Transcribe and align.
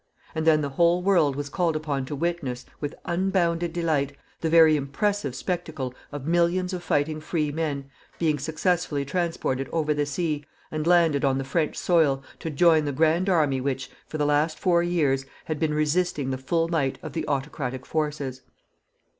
And 0.33 0.47
then 0.47 0.61
the 0.61 0.69
whole 0.69 1.03
world 1.03 1.35
was 1.35 1.47
called 1.47 1.75
upon 1.75 2.05
to 2.07 2.15
witness, 2.15 2.65
with 2.79 2.95
unbounded 3.05 3.71
delight, 3.71 4.13
the 4.39 4.49
very 4.49 4.75
impressive 4.75 5.35
spectacle 5.35 5.93
of 6.11 6.25
millions 6.25 6.73
of 6.73 6.81
fighting 6.81 7.21
free 7.21 7.51
men 7.51 7.87
being 8.17 8.39
successfully 8.39 9.05
transported 9.05 9.69
over 9.71 9.93
the 9.93 10.07
sea, 10.07 10.43
and 10.71 10.87
landed 10.87 11.23
on 11.23 11.37
the 11.37 11.43
French 11.43 11.77
soil, 11.77 12.23
to 12.39 12.49
join 12.49 12.85
the 12.85 12.91
grand 12.91 13.29
army 13.29 13.61
which, 13.61 13.91
for 14.07 14.17
the 14.17 14.25
last 14.25 14.57
four 14.57 14.81
years, 14.81 15.23
had 15.45 15.59
been 15.59 15.75
resisting 15.75 16.31
the 16.31 16.37
full 16.39 16.67
might 16.67 16.97
of 17.03 17.13
the 17.13 17.27
autocratic 17.27 17.85
forces. 17.85 18.41